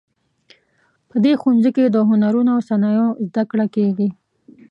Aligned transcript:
په 1.09 1.15
دې 1.23 1.33
ښوونځي 1.41 1.71
کې 1.75 1.85
د 1.89 1.97
هنرونو 2.09 2.49
او 2.55 2.59
صنایعو 2.69 3.09
زده 3.27 3.43
کړه 3.49 3.65
کیږي 3.75 4.09